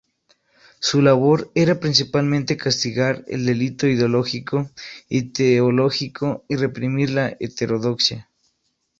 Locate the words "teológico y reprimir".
5.31-7.11